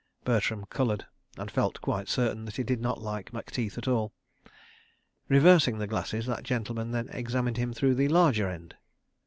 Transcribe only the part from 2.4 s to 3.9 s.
that he did not like Macteith at